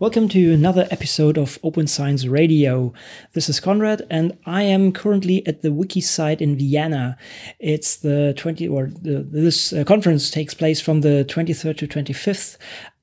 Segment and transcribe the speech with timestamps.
[0.00, 2.94] Welcome to another episode of Open Science Radio.
[3.34, 7.18] This is Conrad, and I am currently at the WikiCite in Vienna.
[7.58, 12.56] It's the 20 or the, this uh, conference takes place from the 23rd to 25th,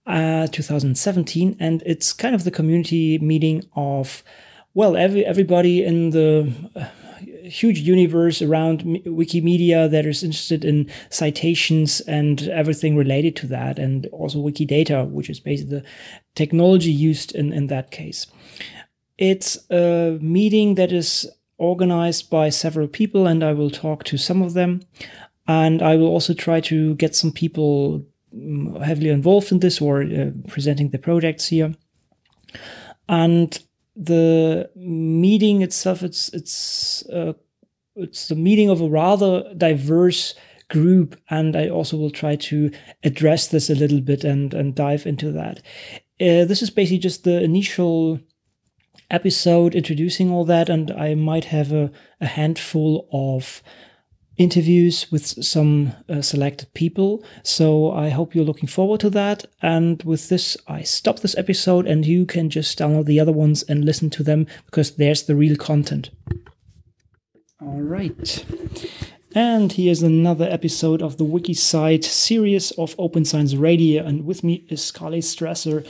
[0.08, 4.24] uh, 2017, and it's kind of the community meeting of
[4.74, 6.52] well, every everybody in the
[7.48, 14.06] huge universe around Wikimedia that is interested in citations and everything related to that, and
[14.08, 15.86] also Wikidata, which is basically the
[16.36, 18.28] technology used in, in that case.
[19.18, 24.42] It's a meeting that is organized by several people, and I will talk to some
[24.42, 24.82] of them.
[25.48, 30.04] And I will also try to get some people mm, heavily involved in this or
[30.04, 31.74] uh, presenting the projects here.
[33.08, 33.58] And
[33.98, 37.34] the meeting itself, it's it's uh,
[37.96, 40.36] it's the meeting of a rather diverse
[40.70, 42.72] group, and I also will try to
[43.04, 45.58] address this a little bit and and dive into that.
[46.20, 48.20] Uh, this is basically just the initial
[49.10, 53.64] episode introducing all that, and I might have a, a handful of
[54.38, 57.24] interviews with some uh, selected people.
[57.44, 59.46] So I hope you're looking forward to that.
[59.62, 63.64] And with this, I stop this episode and you can just download the other ones
[63.64, 66.12] and listen to them because there's the real content.
[67.60, 68.46] All right.
[69.34, 74.06] And here's another episode of the WikiCite series of Open Science Radio.
[74.06, 75.88] And with me is Carly Strasser.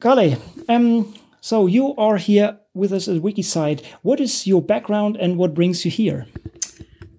[0.00, 0.36] Carly,
[0.68, 3.84] um, so you are here with us at WikiCite.
[4.02, 6.26] What is your background and what brings you here?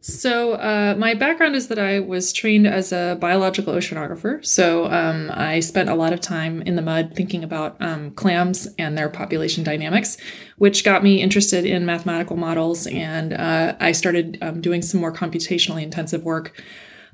[0.04, 4.44] So, uh, my background is that I was trained as a biological oceanographer.
[4.44, 8.68] So, um, I spent a lot of time in the mud thinking about um, clams
[8.80, 10.18] and their population dynamics,
[10.58, 12.88] which got me interested in mathematical models.
[12.88, 16.60] And uh, I started um, doing some more computationally intensive work.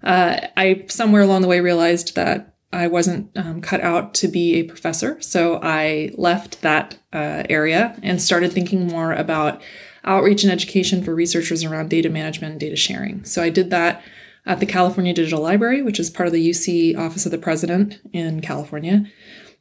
[0.01, 4.55] Uh, I somewhere along the way realized that I wasn't um, cut out to be
[4.55, 5.19] a professor.
[5.19, 9.61] So, I left that uh, area and started thinking more about
[10.07, 13.23] outreach and education for researchers around data management and data sharing.
[13.25, 14.01] So I did that
[14.45, 17.99] at the California Digital Library, which is part of the UC Office of the President
[18.13, 19.05] in California.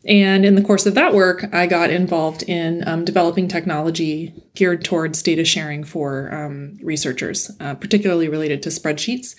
[0.07, 4.85] And in the course of that work, I got involved in um, developing technology geared
[4.85, 9.35] towards data sharing for um, researchers, uh, particularly related to spreadsheets,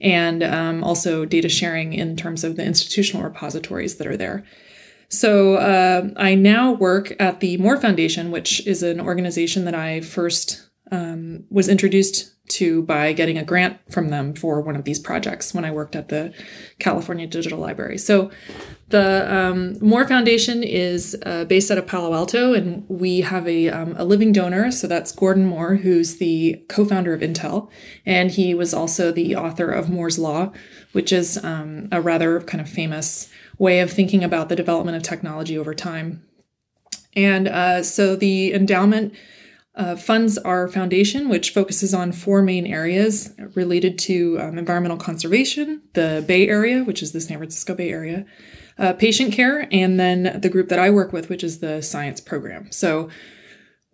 [0.00, 4.44] and um, also data sharing in terms of the institutional repositories that are there.
[5.12, 10.00] So uh, I now work at the Moore Foundation, which is an organization that I
[10.00, 14.98] first um, was introduced to by getting a grant from them for one of these
[14.98, 16.32] projects when I worked at the
[16.78, 17.98] California Digital Library.
[17.98, 18.30] So
[18.88, 23.68] the um, Moore Foundation is uh, based out of Palo Alto, and we have a,
[23.68, 24.70] um, a living donor.
[24.70, 27.70] So that's Gordon Moore, who's the co founder of Intel.
[28.06, 30.52] And he was also the author of Moore's Law,
[30.92, 33.30] which is um, a rather kind of famous
[33.62, 36.20] way of thinking about the development of technology over time.
[37.14, 39.14] And uh, so the endowment
[39.76, 45.80] uh, funds our foundation, which focuses on four main areas related to um, environmental conservation,
[45.94, 48.26] the Bay Area, which is the San Francisco Bay Area,
[48.78, 52.20] uh, patient care, and then the group that I work with, which is the science
[52.20, 52.66] program.
[52.72, 53.08] So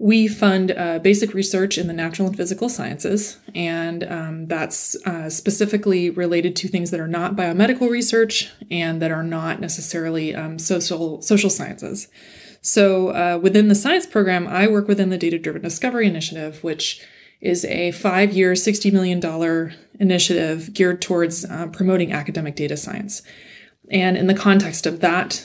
[0.01, 5.29] we fund uh, basic research in the natural and physical sciences, and um, that's uh,
[5.29, 10.59] specifically related to things that are not biomedical research and that are not necessarily um,
[10.59, 12.09] social social sciences.
[12.61, 17.05] So uh, within the science program, I work within the Data Driven Discovery Initiative, which
[17.41, 23.23] is a five-year, sixty million dollar initiative geared towards uh, promoting academic data science.
[23.91, 25.45] And in the context of that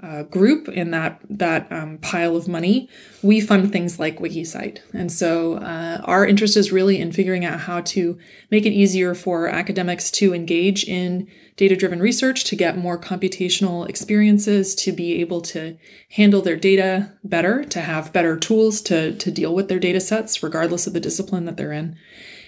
[0.00, 2.88] uh, group in that that um, pile of money,
[3.22, 7.60] we fund things like WikiCite, and so uh, our interest is really in figuring out
[7.60, 8.16] how to
[8.50, 11.26] make it easier for academics to engage in
[11.56, 15.76] data-driven research, to get more computational experiences, to be able to
[16.10, 20.42] handle their data better, to have better tools to to deal with their data sets,
[20.42, 21.96] regardless of the discipline that they're in.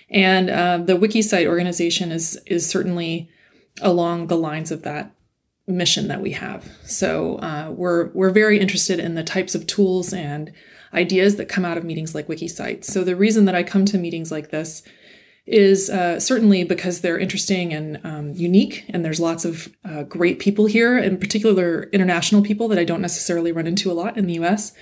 [0.08, 3.28] And uh, the WikiCite organization is is certainly
[3.82, 5.12] along the lines of that
[5.70, 6.68] mission that we have.
[6.84, 10.52] So uh, we're we're very interested in the types of tools and
[10.92, 12.84] ideas that come out of meetings like WikiCite.
[12.84, 14.82] So the reason that I come to meetings like this
[15.46, 20.38] is uh, certainly because they're interesting and um, unique, and there's lots of uh, great
[20.38, 24.26] people here, in particular international people that I don't necessarily run into a lot in
[24.26, 24.72] the U.S.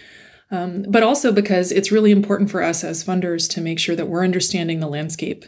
[0.50, 4.08] Um, but also because it's really important for us as funders to make sure that
[4.08, 5.44] we're understanding the landscape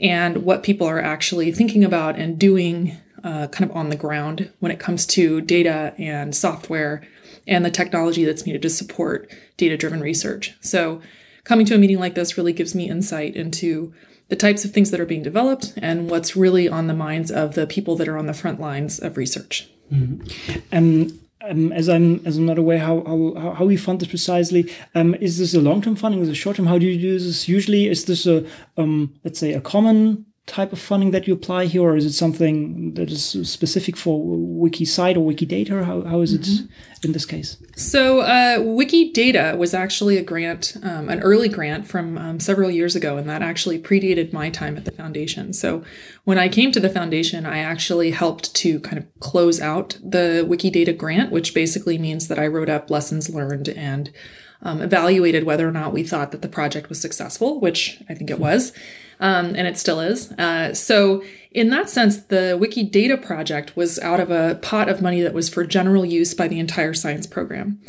[0.00, 4.50] and what people are actually thinking about and doing uh, kind of on the ground
[4.60, 7.06] when it comes to data and software
[7.46, 10.54] and the technology that's needed to support data driven research.
[10.60, 11.00] So,
[11.44, 13.94] coming to a meeting like this really gives me insight into
[14.28, 17.54] the types of things that are being developed and what's really on the minds of
[17.54, 19.68] the people that are on the front lines of research.
[19.90, 20.58] Mm-hmm.
[20.72, 24.72] Um, um, as I'm as I'm not aware how how, how we fund this precisely,
[24.94, 26.20] um, is this a long term funding?
[26.20, 26.66] Is it short term?
[26.66, 27.86] How do you do this usually?
[27.86, 28.44] Is this a
[28.76, 32.12] um, let's say a common type of funding that you apply here, or is it
[32.12, 35.84] something that is specific for WikiCite or Wikidata?
[35.84, 36.66] How, how is it mm-hmm.
[37.04, 37.58] in this case?
[37.76, 42.96] So, uh, Wikidata was actually a grant, um, an early grant from um, several years
[42.96, 45.52] ago, and that actually predated my time at the foundation.
[45.52, 45.84] So,
[46.24, 50.46] when I came to the foundation, I actually helped to kind of close out the
[50.48, 54.10] Wikidata grant, which basically means that I wrote up lessons learned and
[54.62, 58.30] um, evaluated whether or not we thought that the project was successful, which I think
[58.30, 58.72] it was
[59.20, 60.32] um, and it still is.
[60.32, 65.22] Uh, so, in that sense, the Wikidata project was out of a pot of money
[65.22, 67.80] that was for general use by the entire science program.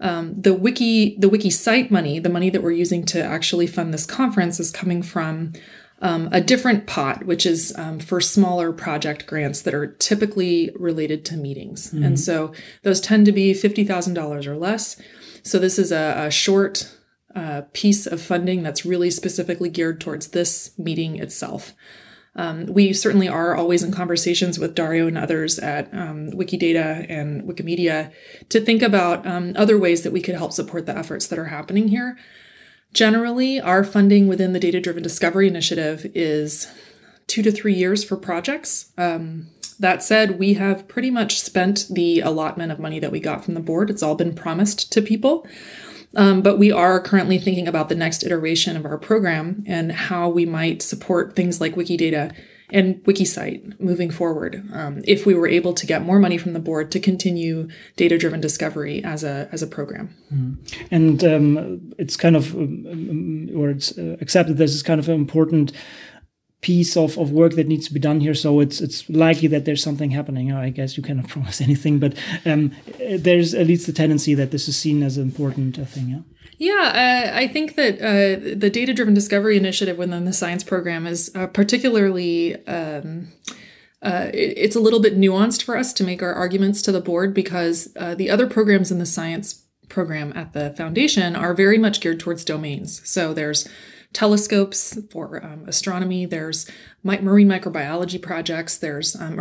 [0.00, 4.06] Um, the wiki, the WikiCite money, the money that we're using to actually fund this
[4.06, 5.52] conference, is coming from
[6.00, 11.24] um, a different pot, which is um, for smaller project grants that are typically related
[11.26, 11.90] to meetings.
[11.92, 12.02] Mm-hmm.
[12.02, 12.52] And so
[12.82, 15.00] those tend to be $50,000 or less.
[15.44, 16.92] So this is a, a short
[17.34, 21.72] uh, piece of funding that's really specifically geared towards this meeting itself.
[22.34, 27.42] Um, we certainly are always in conversations with Dario and others at um, Wikidata and
[27.42, 28.10] Wikimedia
[28.48, 31.46] to think about um, other ways that we could help support the efforts that are
[31.46, 32.16] happening here.
[32.94, 36.68] Generally, our funding within the Data Driven Discovery Initiative is
[37.26, 38.92] two to three years for projects.
[38.96, 39.48] Um,
[39.78, 43.54] that said, we have pretty much spent the allotment of money that we got from
[43.54, 43.90] the board.
[43.90, 45.46] It's all been promised to people.
[46.14, 50.28] Um, but we are currently thinking about the next iteration of our program and how
[50.28, 52.34] we might support things like Wikidata
[52.72, 54.66] and WikiCite moving forward.
[54.72, 58.40] Um, if we were able to get more money from the board to continue data-driven
[58.40, 60.56] discovery as a as a program, mm.
[60.90, 65.08] and um, it's kind of um, um, or it's uh, accepted this is kind of
[65.08, 65.72] an important
[66.62, 68.34] piece of, of work that needs to be done here.
[68.34, 70.52] So it's it's likely that there's something happening.
[70.52, 72.14] I guess you cannot promise anything, but
[72.46, 76.08] um, there's at least the tendency that this is seen as an important uh, thing.
[76.08, 76.20] Yeah.
[76.58, 81.06] Yeah, uh, I think that uh, the data driven discovery initiative within the science program
[81.06, 82.64] is uh, particularly.
[82.66, 83.32] Um,
[84.00, 87.00] uh, it, it's a little bit nuanced for us to make our arguments to the
[87.00, 91.78] board because uh, the other programs in the science program at the foundation are very
[91.78, 93.00] much geared towards domains.
[93.08, 93.68] So there's
[94.12, 96.26] telescopes for um, astronomy.
[96.26, 96.70] There's
[97.02, 98.78] marine microbiology projects.
[98.78, 99.38] There's um,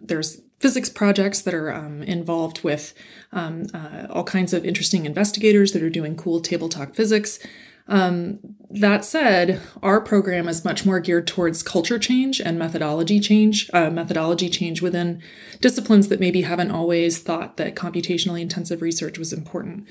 [0.00, 2.94] there's physics projects that are um, involved with
[3.32, 7.38] um, uh, all kinds of interesting investigators that are doing cool tabletop physics.
[7.86, 8.38] Um,
[8.70, 13.90] that said, our program is much more geared towards culture change and methodology change, uh,
[13.90, 15.22] methodology change within
[15.60, 19.86] disciplines that maybe haven't always thought that computationally intensive research was important.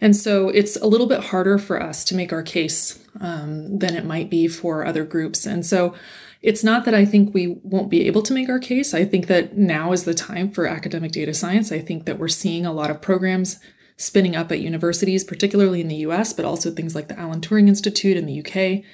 [0.00, 3.94] And so it's a little bit harder for us to make our case um, than
[3.94, 5.46] it might be for other groups.
[5.46, 5.94] And so
[6.42, 8.94] it's not that I think we won't be able to make our case.
[8.94, 11.72] I think that now is the time for academic data science.
[11.72, 13.58] I think that we're seeing a lot of programs
[13.96, 17.68] spinning up at universities, particularly in the US, but also things like the Alan Turing
[17.68, 18.84] Institute in the UK.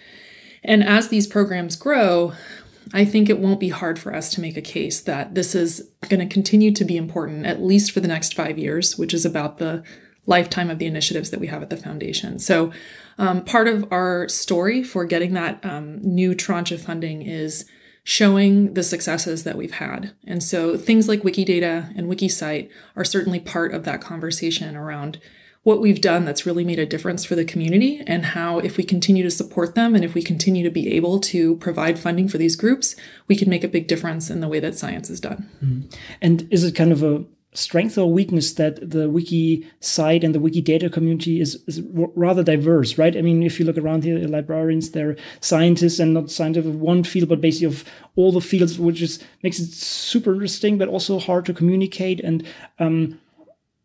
[0.65, 2.33] And as these programs grow,
[2.93, 5.91] I think it won't be hard for us to make a case that this is
[6.09, 9.25] going to continue to be important, at least for the next five years, which is
[9.25, 9.83] about the
[10.27, 12.39] lifetime of the initiatives that we have at the foundation.
[12.39, 12.73] So,
[13.19, 17.65] um, part of our story for getting that um, new tranche of funding is
[18.03, 20.13] showing the successes that we've had.
[20.27, 25.21] And so, things like Wikidata and WikiCite are certainly part of that conversation around
[25.65, 28.85] what we've done that's really made a difference for the community and how if we
[28.85, 32.37] continue to support them and if we continue to be able to provide funding for
[32.37, 32.95] these groups
[33.29, 35.81] we can make a big difference in the way that science is done mm-hmm.
[36.21, 40.41] and is it kind of a strength or weakness that the wiki site and the
[40.41, 43.17] Wikidata community is, is rather diverse, right?
[43.17, 47.05] I mean, if you look around here, librarians, they're scientists and not scientists of one
[47.05, 47.85] field, but basically of
[48.17, 52.45] all the fields, which is makes it super interesting, but also hard to communicate and
[52.79, 53.21] um,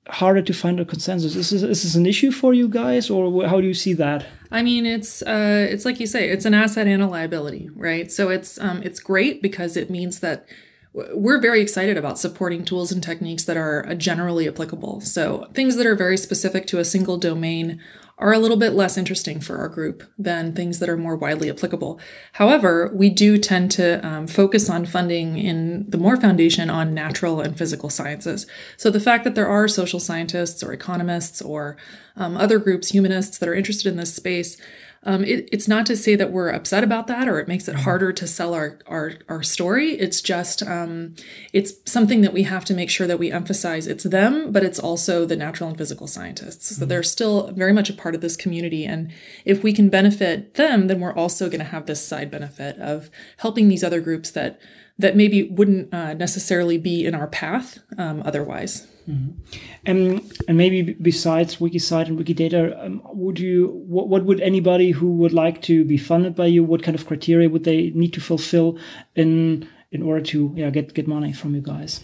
[0.07, 1.35] harder to find a consensus.
[1.35, 4.25] Is this, is this an issue for you guys, or how do you see that?
[4.51, 8.11] I mean, it's uh, it's like you say, it's an asset and a liability, right?
[8.11, 10.47] So it's um, it's great because it means that
[10.93, 15.01] we're very excited about supporting tools and techniques that are generally applicable.
[15.01, 17.79] So, things that are very specific to a single domain
[18.17, 21.49] are a little bit less interesting for our group than things that are more widely
[21.49, 21.99] applicable.
[22.33, 27.39] However, we do tend to um, focus on funding in the Moore Foundation on natural
[27.39, 28.45] and physical sciences.
[28.75, 31.77] So, the fact that there are social scientists or economists or
[32.15, 34.57] um, other groups, humanists, that are interested in this space
[35.03, 37.73] um, it, it's not to say that we're upset about that or it makes it
[37.75, 37.83] mm-hmm.
[37.83, 39.91] harder to sell our our, our story.
[39.91, 41.15] It's just um,
[41.53, 43.87] it's something that we have to make sure that we emphasize.
[43.87, 46.67] It's them, but it's also the natural and physical scientists.
[46.67, 46.89] So mm-hmm.
[46.89, 49.11] they're still very much a part of this community, and
[49.45, 53.09] if we can benefit them, then we're also going to have this side benefit of
[53.37, 54.59] helping these other groups that
[54.97, 58.85] that maybe wouldn't uh, necessarily be in our path um, otherwise.
[59.09, 59.57] Mm-hmm.
[59.85, 65.11] And and maybe besides WikiCite and Wikidata, um, would you what, what would anybody who
[65.13, 66.63] would like to be funded by you?
[66.63, 68.77] What kind of criteria would they need to fulfill
[69.15, 72.01] in in order to yeah get get money from you guys?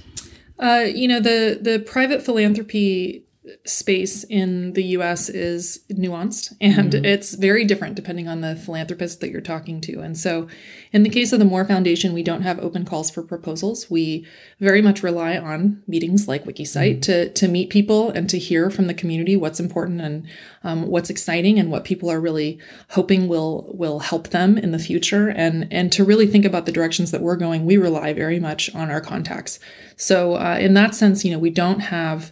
[0.57, 3.24] Uh, you know the the private philanthropy
[3.65, 7.05] space in the US is nuanced and mm-hmm.
[7.05, 9.99] it's very different depending on the philanthropist that you're talking to.
[10.01, 10.47] And so,
[10.91, 13.89] in the case of the Moore Foundation, we don't have open calls for proposals.
[13.89, 14.25] We
[14.59, 16.99] very much rely on meetings like WikiCite mm-hmm.
[17.01, 20.27] to, to meet people and to hear from the community what's important and
[20.63, 22.59] um, what's exciting and what people are really
[22.91, 25.29] hoping will will help them in the future.
[25.29, 28.73] And, and to really think about the directions that we're going, we rely very much
[28.73, 29.59] on our contacts.
[29.95, 32.31] So, uh, in that sense, you know, we don't have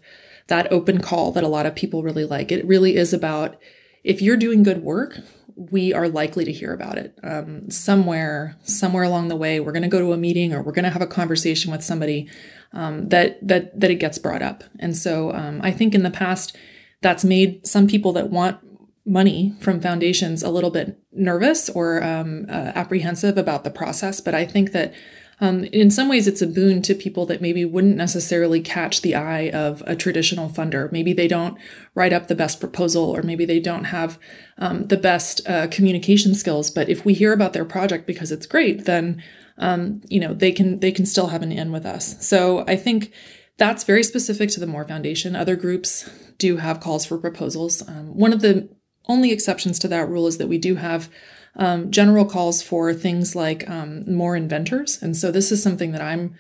[0.53, 2.51] that open call that a lot of people really like.
[2.51, 3.57] It really is about
[4.03, 5.17] if you're doing good work,
[5.55, 7.17] we are likely to hear about it.
[7.23, 10.71] Um, somewhere somewhere along the way we're going to go to a meeting or we're
[10.71, 12.29] going to have a conversation with somebody
[12.71, 14.63] um, that that that it gets brought up.
[14.79, 16.55] And so um, i think in the past
[17.01, 18.59] that's made some people that want
[19.07, 24.21] money from foundations a little bit nervous or um, uh, apprehensive about the process.
[24.21, 24.93] But i think that
[25.39, 29.15] um, in some ways, it's a boon to people that maybe wouldn't necessarily catch the
[29.15, 30.91] eye of a traditional funder.
[30.91, 31.57] Maybe they don't
[31.95, 34.19] write up the best proposal, or maybe they don't have
[34.57, 36.69] um, the best uh, communication skills.
[36.69, 39.21] But if we hear about their project because it's great, then
[39.57, 42.25] um, you know they can they can still have an in with us.
[42.25, 43.11] So I think
[43.57, 45.35] that's very specific to the Moore Foundation.
[45.35, 47.87] Other groups do have calls for proposals.
[47.87, 48.69] Um, one of the
[49.07, 51.09] only exceptions to that rule is that we do have
[51.55, 55.01] um, general calls for things like um, Moore Inventors.
[55.01, 56.35] And so this is something that I'm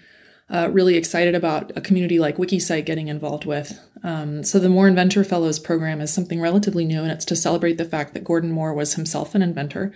[0.49, 3.79] uh, really excited about a community like WikiCite getting involved with.
[4.03, 7.77] Um, so the Moore Inventor Fellows program is something relatively new, and it's to celebrate
[7.77, 9.93] the fact that Gordon Moore was himself an inventor.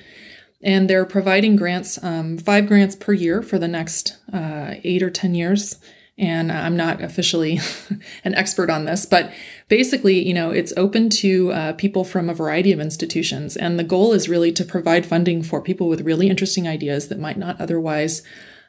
[0.64, 5.12] And they're providing grants, um, five grants per year for the next uh, eight or
[5.12, 5.76] 10 years
[6.18, 7.60] and I'm not officially
[8.24, 9.32] an expert on this, but
[9.68, 13.56] basically, you know, it's open to uh, people from a variety of institutions.
[13.56, 17.20] And the goal is really to provide funding for people with really interesting ideas that
[17.20, 18.24] might not otherwise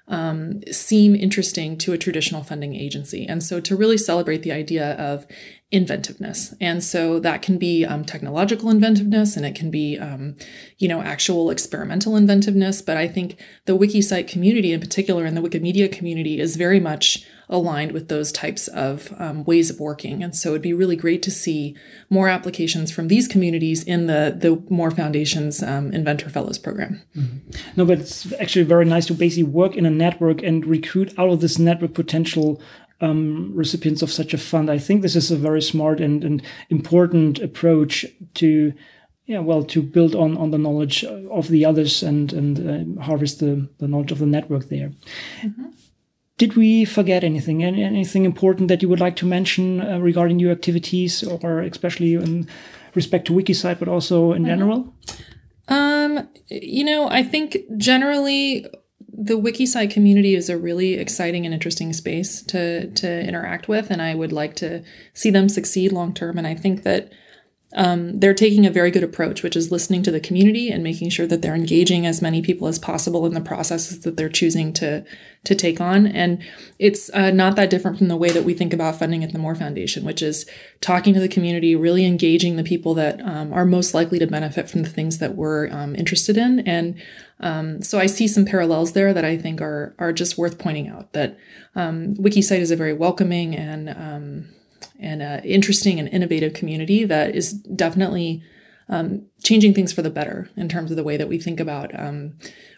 [0.09, 3.27] um, seem interesting to a traditional funding agency.
[3.27, 5.27] And so to really celebrate the idea of
[5.71, 6.55] inventiveness.
[6.61, 10.35] And so that can be um, technological inventiveness and it can be, um,
[10.79, 12.81] you know, actual experimental inventiveness.
[12.81, 17.27] But I think the WikiCite community in particular and the Wikimedia community is very much
[17.51, 20.23] aligned with those types of um, ways of working.
[20.23, 21.77] And so it'd be really great to see
[22.11, 27.03] more applications from these communities in the, the Moore Foundation's um, Inventor Fellows program.
[27.17, 27.51] Mm-hmm.
[27.77, 31.31] No, but it's actually very nice to basically work in a network and recruit out
[31.31, 32.61] of this network potential
[33.01, 34.71] um, recipients of such a fund.
[34.71, 38.73] I think this is a very smart and, and important approach to
[39.29, 43.41] yeah, well, to build on on the knowledge of the others and and uh, harvest
[43.41, 44.93] the the knowledge of the network there.
[45.43, 45.67] Mm-hmm.
[46.39, 47.63] Did we forget anything?
[47.63, 52.15] Any, Anything important that you would like to mention uh, regarding your activities, or especially
[52.15, 52.49] in
[52.95, 54.51] respect to WikiCite, but also in mm-hmm.
[54.51, 54.95] general?
[55.69, 58.65] Um, you know, I think generally
[59.21, 64.01] the WikiCite community is a really exciting and interesting space to to interact with, and
[64.01, 66.39] I would like to see them succeed long term.
[66.39, 67.13] And I think that
[67.75, 71.11] um, they're taking a very good approach, which is listening to the community and making
[71.11, 74.73] sure that they're engaging as many people as possible in the processes that they're choosing
[74.75, 75.05] to
[75.45, 76.07] to take on.
[76.07, 76.43] And
[76.79, 79.39] it's uh, not that different from the way that we think about funding at the
[79.39, 80.47] Moore Foundation, which is
[80.81, 84.69] talking to the community, really engaging the people that um, are most likely to benefit
[84.69, 86.61] from the things that we're um, interested in.
[86.61, 87.01] And
[87.41, 90.89] um, so I see some parallels there that I think are are just worth pointing
[90.89, 91.13] out.
[91.13, 91.39] That
[91.75, 94.49] um, WikiCite is a very welcoming and um,
[94.99, 98.43] and uh, interesting and innovative community that is definitely
[98.89, 101.99] um, changing things for the better in terms of the way that we think about
[101.99, 102.35] um,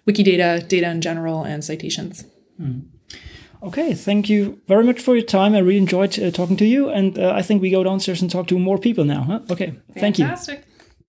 [0.07, 2.25] Wikidata, data in general, and citations.
[2.61, 2.87] Mm.
[3.63, 5.55] Okay, thank you very much for your time.
[5.55, 8.31] I really enjoyed uh, talking to you, and uh, I think we go downstairs and
[8.31, 9.23] talk to more people now.
[9.23, 9.41] Huh?
[9.51, 10.01] Okay, Fantastic.
[10.01, 10.70] thank you.